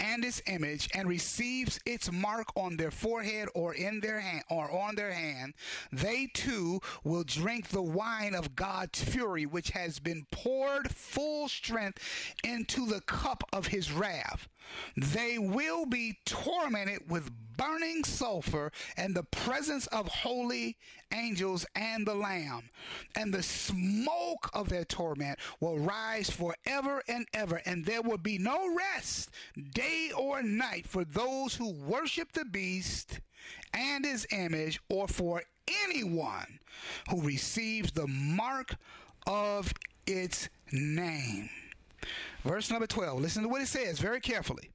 [0.01, 4.71] and its image and receives its mark on their forehead or in their hand or
[4.71, 5.55] on their hand
[5.93, 11.99] they too will drink the wine of God's fury which has been poured full strength
[12.45, 14.49] into the cup of his wrath
[14.96, 20.76] they will be tormented with burning sulfur and the presence of holy
[21.12, 22.70] angels and the Lamb.
[23.16, 28.38] And the smoke of their torment will rise forever and ever, and there will be
[28.38, 29.31] no rest
[29.74, 33.20] day or night for those who worship the beast
[33.74, 35.42] and his image, or for
[35.85, 36.59] anyone
[37.11, 38.76] who receives the mark
[39.26, 39.72] of
[40.07, 41.48] its name.
[42.44, 43.21] Verse number 12.
[43.21, 44.71] Listen to what it says very carefully.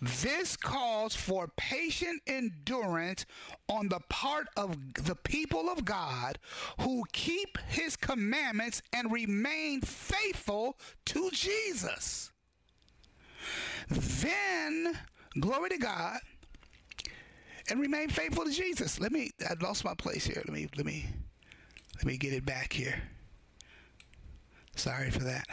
[0.00, 3.24] This calls for patient endurance
[3.68, 6.38] on the part of the people of God
[6.80, 12.30] who keep his commandments and remain faithful to Jesus.
[13.88, 14.98] Then,
[15.40, 16.18] glory to God,
[17.70, 19.00] and remain faithful to Jesus.
[19.00, 20.42] Let me I lost my place here.
[20.44, 21.06] Let me let me
[21.96, 23.02] let me get it back here.
[24.74, 25.46] Sorry for that.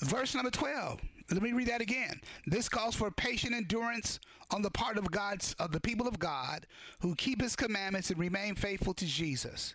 [0.00, 1.00] Verse number 12.
[1.30, 2.20] Let me read that again.
[2.46, 4.18] This calls for patient endurance
[4.50, 6.66] on the part of God's of the people of God
[7.00, 9.74] who keep his commandments and remain faithful to Jesus.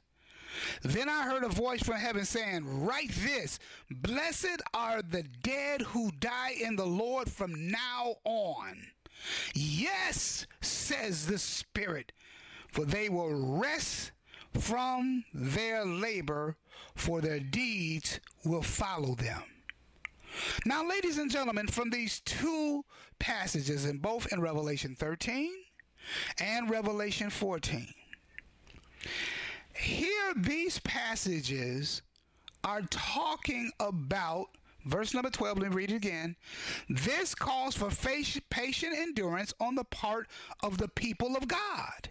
[0.82, 3.60] Then I heard a voice from heaven saying, Write this
[3.90, 8.88] Blessed are the dead who die in the Lord from now on.
[9.54, 12.12] Yes, says the Spirit,
[12.68, 14.12] for they will rest
[14.60, 16.58] from their labor,
[16.96, 19.44] for their deeds will follow them.
[20.66, 22.84] Now, ladies and gentlemen, from these two
[23.20, 25.52] passages, in both in Revelation 13
[26.40, 27.88] and Revelation 14,
[29.76, 32.02] here these passages
[32.64, 34.48] are talking about
[34.86, 36.36] verse number 12 let me read it again
[36.90, 37.90] this calls for
[38.50, 40.28] patient endurance on the part
[40.62, 42.10] of the people of god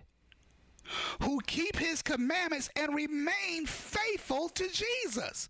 [1.23, 5.49] who keep his commandments and remain faithful to Jesus.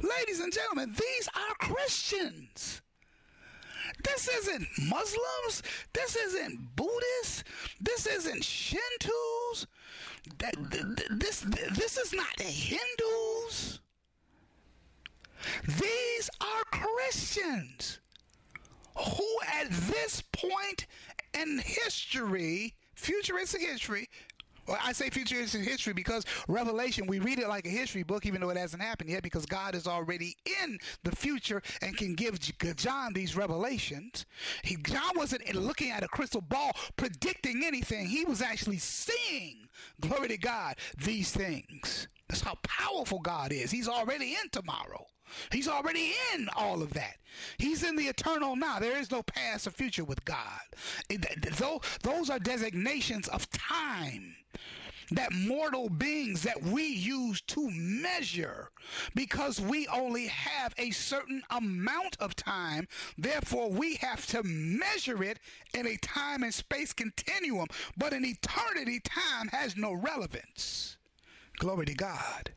[0.00, 2.82] Ladies and gentlemen, these are Christians.
[4.02, 5.62] This isn't Muslims.
[5.92, 7.44] This isn't Buddhists.
[7.80, 9.66] This isn't Shintos.
[11.10, 13.80] This, this is not Hindus.
[15.66, 18.00] These are Christians
[18.96, 19.28] who,
[19.60, 20.86] at this point
[21.34, 24.08] in history, futuristic history,
[24.68, 28.50] I say futuristic history because Revelation, we read it like a history book, even though
[28.50, 32.38] it hasn't happened yet, because God is already in the future and can give
[32.76, 34.26] John these revelations.
[34.62, 39.68] He, John wasn't looking at a crystal ball predicting anything, he was actually seeing,
[40.00, 42.08] glory to God, these things.
[42.28, 43.70] That's how powerful God is.
[43.70, 45.06] He's already in tomorrow.
[45.50, 47.16] He's already in all of that.
[47.58, 48.78] He's in the eternal now.
[48.78, 50.60] There is no past or future with God.
[52.02, 54.36] Those are designations of time
[55.10, 58.70] that mortal beings that we use to measure
[59.14, 62.86] because we only have a certain amount of time
[63.18, 65.38] therefore we have to measure it
[65.74, 67.68] in a time and space continuum.
[67.96, 70.96] But in eternity time has no relevance.
[71.58, 72.52] Glory to god.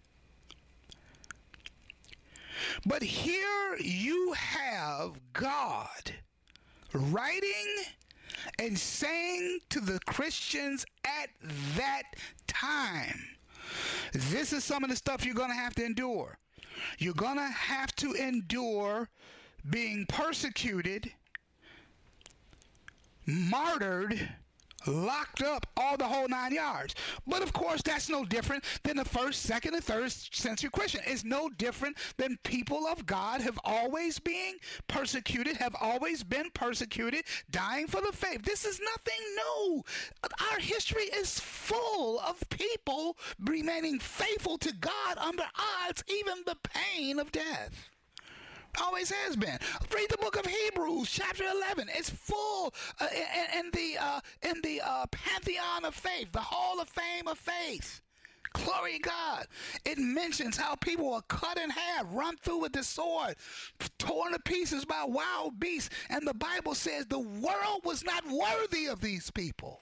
[2.86, 6.14] But here you have God
[6.94, 7.84] writing
[8.60, 11.30] and saying to the Christians at
[11.76, 12.04] that
[12.48, 13.24] time,
[14.14, 16.38] this is some of the stuff you're going to have to endure.
[17.00, 19.10] You're going to have to endure
[19.70, 21.12] being persecuted,
[23.26, 24.30] martyred,
[24.86, 26.96] locked up all the whole nine yards.
[27.26, 31.02] But of course, that's no different than the first, second, and third century Christian.
[31.06, 34.56] It's no different than people of God have always been
[34.88, 38.44] persecuted, have always been persecuted, dying for the faith.
[38.44, 39.84] This is nothing new.
[40.52, 45.44] Our history is full of people remaining faithful to God under
[45.88, 47.90] odds, even the pain of death.
[48.82, 49.58] Always has been.
[49.94, 51.90] Read the book of Hebrews, chapter 11.
[51.94, 56.80] It's full uh, in, in, the uh, in the uh, pantheon of faith, the Hall
[56.80, 58.02] of Fame of faith.
[58.54, 59.46] Glory God.
[59.86, 63.36] It mentions how people were cut in half, run through with the sword,
[64.00, 65.90] torn to pieces by wild beasts.
[66.10, 69.82] And the Bible says the world was not worthy of these people.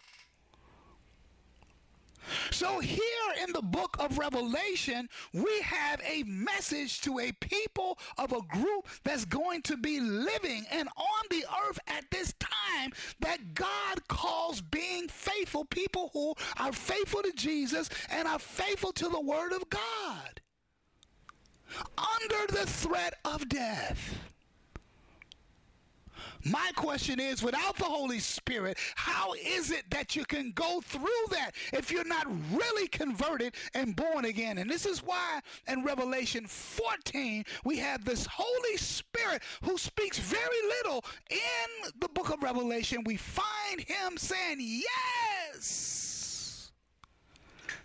[2.52, 3.02] So, here
[3.44, 8.88] in the book of Revelation, we have a message to a people of a group
[9.04, 14.62] that's going to be living and on the earth at this time that God calls
[14.62, 19.69] being faithful, people who are faithful to Jesus and are faithful to the Word of
[19.69, 20.42] God
[21.98, 24.15] under the threat of death.
[26.46, 31.25] My question is without the Holy Spirit, how is it that you can go through
[31.31, 34.60] that if you're not really converted and born again?
[34.60, 40.62] And this is why in Revelation 14 we have this Holy Spirit who speaks very
[40.77, 41.04] little.
[41.31, 46.71] In the book of Revelation, we find him saying, Yes,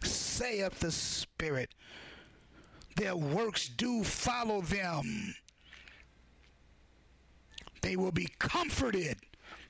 [0.02, 1.70] saith the Spirit.
[2.96, 5.34] Their works do follow them
[7.80, 9.16] they will be comforted.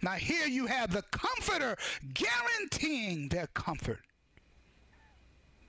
[0.03, 1.77] Now, here you have the comforter
[2.15, 4.01] guaranteeing their comfort.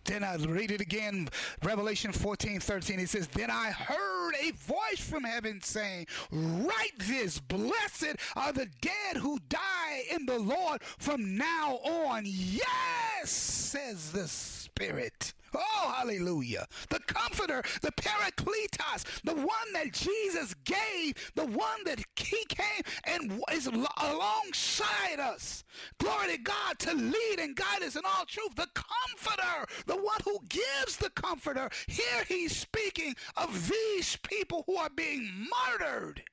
[0.03, 1.29] Then I read it again,
[1.63, 2.99] Revelation 14 13.
[2.99, 8.67] It says, Then I heard a voice from heaven saying, Write this, blessed are the
[8.81, 12.23] dead who die in the Lord from now on.
[12.25, 15.33] Yes, says the Spirit.
[15.53, 16.65] Oh, hallelujah.
[16.89, 23.41] The comforter, the paracletos, the one that Jesus gave, the one that he came and
[23.51, 25.63] is alongside us.
[25.97, 28.55] Glory to God to lead and guide us in all truth.
[28.55, 31.69] The comforter, the one who gives the comforter.
[31.87, 36.23] Here he's speaking of these people who are being martyred.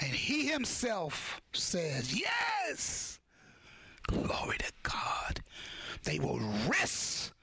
[0.00, 3.20] And he himself says, Yes,
[4.08, 5.40] glory to God.
[6.02, 7.33] They will rest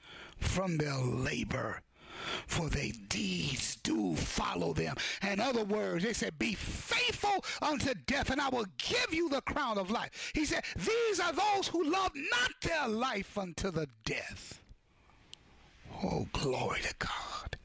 [0.42, 1.82] from their labor
[2.46, 4.96] for their deeds do follow them.
[5.22, 9.40] In other words, they said, Be faithful unto death, and I will give you the
[9.42, 10.32] crown of life.
[10.34, 14.62] He said, These are those who love not their life unto the death.
[16.04, 17.56] Oh, glory to God.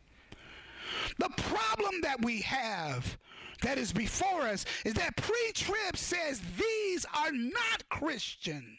[1.20, 3.18] The problem that we have
[3.64, 8.78] that is before us is that pre trib says these are not Christians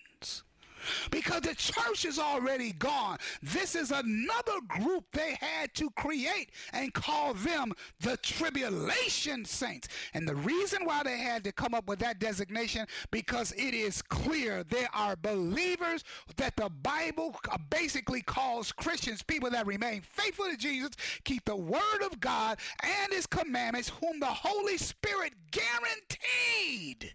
[1.11, 3.19] because the church is already gone.
[3.43, 9.89] This is another group they had to create and call them the tribulation saints.
[10.15, 14.03] And the reason why they had to come up with that designation because it is
[14.03, 16.05] clear there are believers
[16.37, 17.35] that the Bible
[17.71, 20.91] basically calls Christians people that remain faithful to Jesus,
[21.25, 27.13] keep the word of God and his commandments, whom the Holy Spirit guaranteed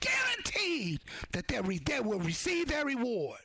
[0.00, 1.00] guaranteed
[1.32, 3.38] that re- they will receive their reward.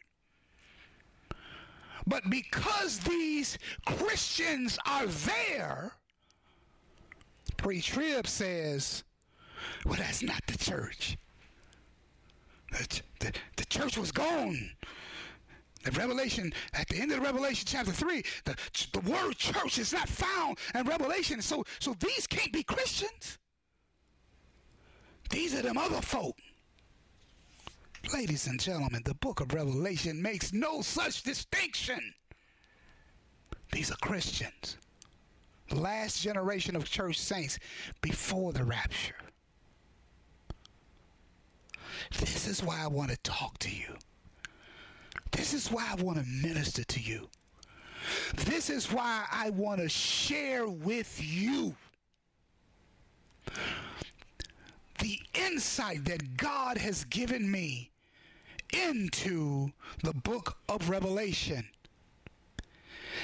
[2.08, 5.93] But because these Christians are there,
[7.58, 9.03] pre trib says,
[9.86, 11.18] well, that's not the church.
[12.72, 14.72] The, the, the church was gone.
[15.84, 18.56] The Revelation, at the end of the Revelation chapter 3, the,
[18.91, 21.41] the word church is not found in Revelation.
[21.41, 23.38] So, so these can't be Christians.
[25.30, 26.38] These are them other folk.
[28.14, 32.14] Ladies and gentlemen, the book of Revelation makes no such distinction.
[33.72, 34.78] These are Christians.
[35.70, 37.58] The last generation of church saints
[38.01, 39.16] before the rapture.
[42.20, 43.95] This is why I want to talk to you.
[45.32, 47.28] This is why I want to minister to you.
[48.36, 51.76] This is why I want to share with you
[54.99, 57.89] the insight that God has given me
[58.74, 59.72] into
[60.03, 61.68] the book of Revelation.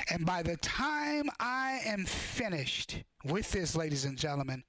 [0.09, 4.63] And by the time I am finished with this, ladies and gentlemen,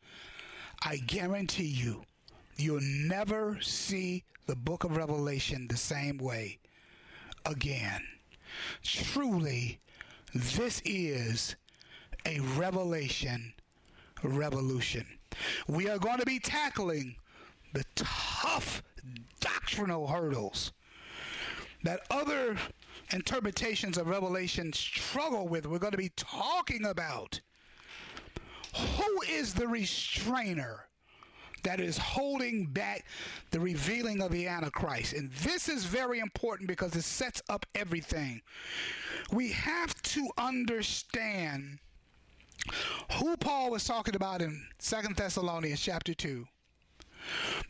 [0.84, 2.02] I guarantee you,
[2.56, 6.58] you'll never see the book of Revelation the same way
[7.46, 8.02] again.
[8.82, 9.78] Truly,
[10.34, 11.56] this is
[12.26, 13.52] a revelation
[14.22, 15.06] revolution.
[15.66, 17.16] We are going to be tackling
[17.72, 18.82] the tough
[19.42, 20.72] doctrinal hurdles
[21.82, 22.56] that other
[23.12, 25.66] interpretations of Revelation struggle with.
[25.66, 27.40] We're going to be talking about
[28.74, 30.86] who is the restrainer
[31.64, 33.04] that is holding back
[33.50, 35.12] the revealing of the Antichrist.
[35.12, 38.42] And this is very important because it sets up everything.
[39.32, 41.78] We have to understand
[43.18, 46.46] who Paul was talking about in Second Thessalonians chapter 2.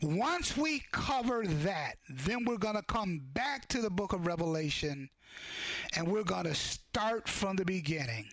[0.01, 5.09] Once we cover that, then we're going to come back to the book of Revelation
[5.95, 8.27] and we're going to start from the beginning.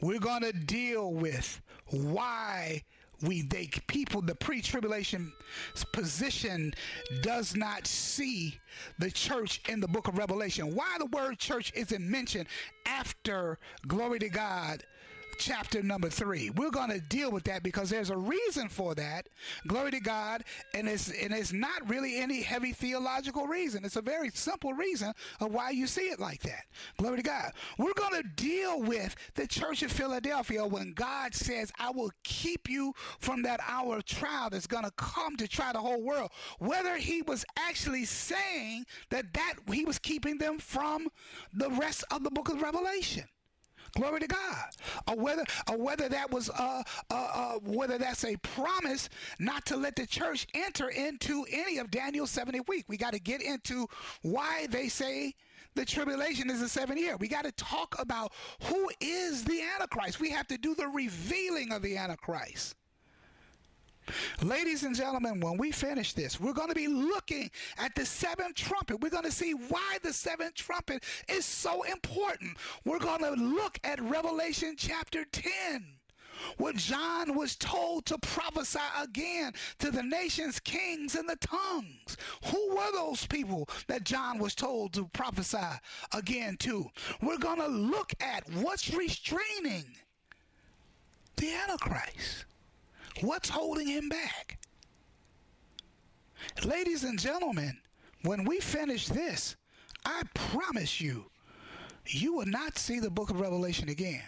[0.00, 2.82] We're going to deal with why
[3.22, 5.32] we they people the pre-tribulation
[5.92, 6.72] position
[7.20, 8.58] does not see
[8.98, 10.74] the church in the book of Revelation.
[10.74, 12.46] Why the word church isn't mentioned
[12.86, 14.84] after glory to God
[15.40, 16.50] chapter number three.
[16.50, 19.28] We're going to deal with that because there's a reason for that.
[19.66, 20.44] Glory to God.
[20.74, 23.84] And it's, and it's not really any heavy theological reason.
[23.84, 26.64] It's a very simple reason of why you see it like that.
[26.98, 27.52] Glory to God.
[27.78, 32.68] We're going to deal with the church of Philadelphia when God says, I will keep
[32.68, 36.30] you from that hour of trial that's going to come to try the whole world.
[36.58, 41.08] Whether he was actually saying that that he was keeping them from
[41.54, 43.24] the rest of the book of Revelation.
[43.94, 44.66] Glory to God.
[45.08, 49.76] Or whether, or whether that was, uh, uh, uh, whether that's a promise not to
[49.76, 52.84] let the church enter into any of Daniel's 70 week.
[52.88, 53.86] We got to get into
[54.22, 55.34] why they say
[55.74, 57.16] the tribulation is a seven year.
[57.16, 58.32] We got to talk about
[58.64, 60.20] who is the Antichrist.
[60.20, 62.74] We have to do the revealing of the Antichrist.
[64.42, 68.54] Ladies and gentlemen, when we finish this, we're going to be looking at the seventh
[68.54, 69.00] trumpet.
[69.00, 72.56] We're going to see why the seventh trumpet is so important.
[72.84, 75.84] We're going to look at Revelation chapter 10
[76.56, 82.16] where John was told to prophesy again to the nation's kings and the tongues.
[82.46, 85.58] Who were those people that John was told to prophesy
[86.14, 86.86] again to?
[87.22, 89.84] We're going to look at what's restraining
[91.36, 92.44] the Antichrist.
[93.20, 94.58] What's holding him back?
[96.64, 97.76] Ladies and gentlemen,
[98.22, 99.56] when we finish this,
[100.04, 101.26] I promise you,
[102.06, 104.22] you will not see the book of Revelation again.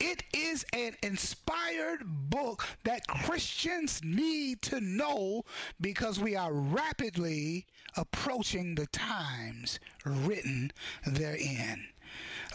[0.00, 5.44] It is an inspired book that Christians need to know
[5.80, 7.66] because we are rapidly
[7.96, 10.72] approaching the times written
[11.06, 11.86] therein.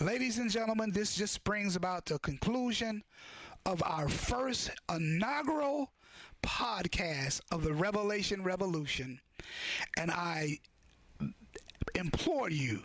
[0.02, 3.04] Ladies and gentlemen, this just brings about the conclusion
[3.66, 5.92] of our first inaugural
[6.44, 9.20] podcast of the Revelation Revolution.
[9.98, 10.60] And I
[11.96, 12.84] implore you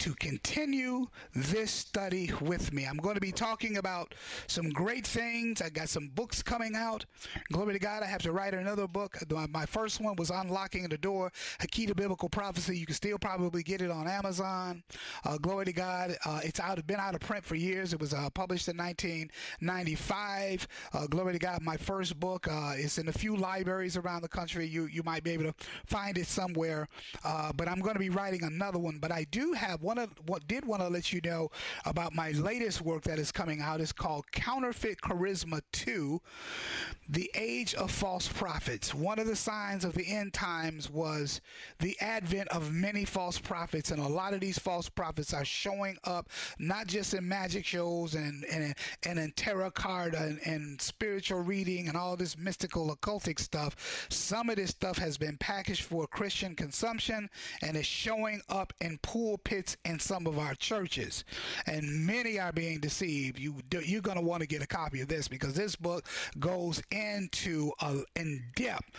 [0.00, 2.86] to continue this study with me.
[2.86, 4.14] I'm going to be talking about
[4.46, 5.60] some great things.
[5.60, 7.04] I got some books coming out.
[7.52, 9.18] Glory to God, I have to write another book.
[9.50, 12.78] My first one was Unlocking the Door, A Key to Biblical Prophecy.
[12.78, 14.82] You can still probably get it on Amazon.
[15.22, 16.16] Uh, glory to God.
[16.24, 17.92] Uh, it's out, been out of print for years.
[17.92, 20.66] It was uh, published in 1995.
[20.94, 21.60] Uh, glory to God.
[21.60, 24.66] My first book uh, is in a few libraries around the country.
[24.66, 26.88] You, you might be able to find it somewhere.
[27.22, 28.96] Uh, but I'm going to be writing another one.
[28.98, 31.50] But I do have one of what did want to let you know
[31.84, 36.20] about my latest work that is coming out is called Counterfeit Charisma 2:
[37.08, 38.94] The Age of False Prophets.
[38.94, 41.40] One of the signs of the end times was
[41.78, 45.96] the advent of many false prophets, and a lot of these false prophets are showing
[46.04, 46.28] up
[46.58, 48.74] not just in magic shows and and,
[49.04, 54.06] and in tarot card and, and spiritual reading and all this mystical occultic stuff.
[54.10, 57.28] Some of this stuff has been packaged for Christian consumption
[57.62, 61.24] and is showing up in pulpits in some of our churches,
[61.66, 63.38] and many are being deceived.
[63.38, 66.06] You you're going to want to get a copy of this because this book
[66.38, 67.72] goes into
[68.16, 68.90] in depth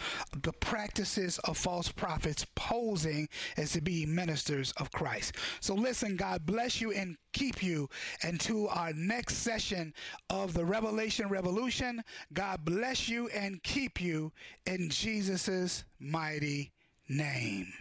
[0.41, 3.27] the practices of false prophets posing
[3.57, 5.36] as to be ministers of Christ.
[5.59, 7.89] So listen, God bless you and keep you
[8.23, 9.93] until our next session
[10.29, 12.03] of the Revelation Revolution.
[12.34, 14.32] God bless you and keep you
[14.65, 16.71] in Jesus' mighty
[17.07, 17.71] name.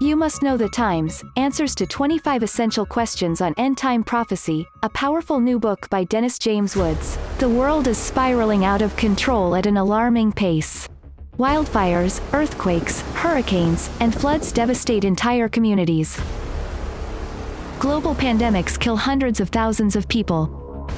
[0.00, 4.88] You Must Know the Times Answers to 25 Essential Questions on End Time Prophecy, a
[4.88, 7.16] powerful new book by Dennis James Woods.
[7.38, 10.88] The world is spiraling out of control at an alarming pace.
[11.38, 16.20] Wildfires, earthquakes, hurricanes, and floods devastate entire communities.
[17.78, 20.90] Global pandemics kill hundreds of thousands of people.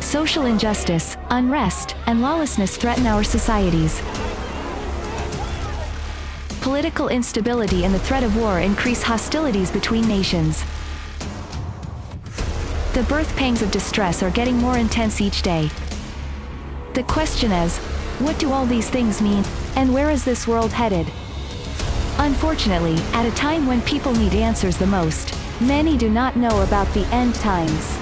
[0.00, 4.02] Social injustice, unrest, and lawlessness threaten our societies.
[6.62, 10.64] Political instability and the threat of war increase hostilities between nations.
[12.94, 15.68] The birth pangs of distress are getting more intense each day.
[16.94, 17.78] The question is,
[18.20, 19.44] what do all these things mean,
[19.74, 21.10] and where is this world headed?
[22.18, 26.86] Unfortunately, at a time when people need answers the most, many do not know about
[26.94, 27.98] the end times.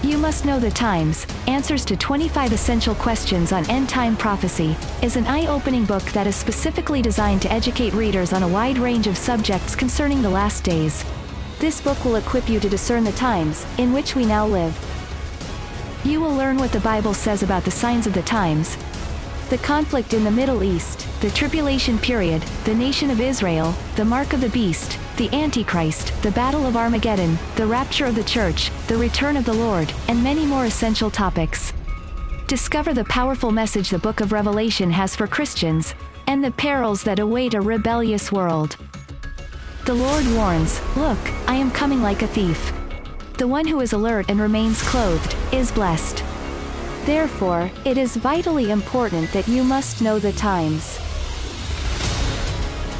[0.00, 5.16] You Must Know the Times Answers to 25 Essential Questions on End Time Prophecy is
[5.16, 9.08] an eye opening book that is specifically designed to educate readers on a wide range
[9.08, 11.04] of subjects concerning the last days.
[11.58, 14.72] This book will equip you to discern the times in which we now live.
[16.04, 18.78] You will learn what the Bible says about the signs of the times,
[19.50, 24.32] the conflict in the Middle East, the tribulation period, the nation of Israel, the mark
[24.32, 28.96] of the beast, the Antichrist, the Battle of Armageddon, the rapture of the church, the
[28.96, 31.72] return of the Lord, and many more essential topics.
[32.46, 35.96] Discover the powerful message the book of Revelation has for Christians,
[36.28, 38.76] and the perils that await a rebellious world.
[39.86, 42.72] The Lord warns, Look, I am coming like a thief.
[43.38, 46.22] The one who is alert and remains clothed is blessed.
[47.06, 51.00] Therefore, it is vitally important that you must know the times.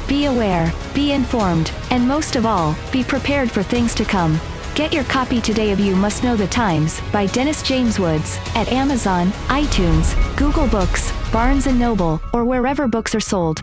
[0.09, 4.41] Be aware, be informed, and most of all, be prepared for things to come.
[4.73, 8.71] Get your copy today of You Must Know the Times by Dennis James Woods at
[8.71, 13.61] Amazon, iTunes, Google Books, Barnes & Noble, or wherever books are sold.